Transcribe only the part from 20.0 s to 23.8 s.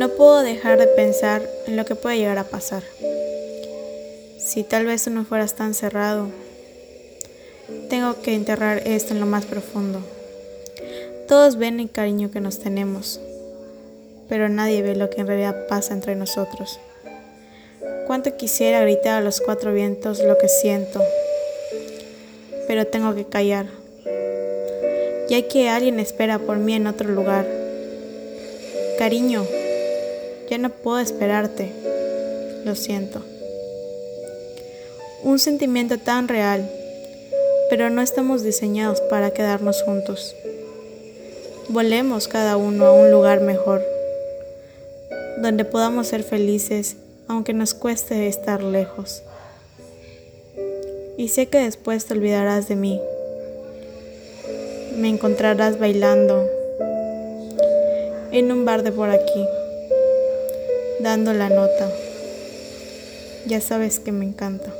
lo que siento, pero tengo que callar,